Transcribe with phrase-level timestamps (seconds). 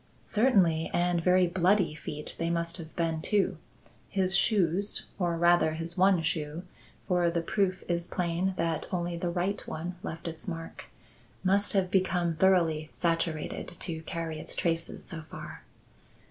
[0.25, 3.59] "Certainly; and very bloody feet they must have been too.
[4.09, 6.63] His shoes or rather his one shoe
[7.07, 10.85] for the proof is plain that only the right one left its mark
[11.43, 15.61] must have become thoroughly saturated to carry its traces so far."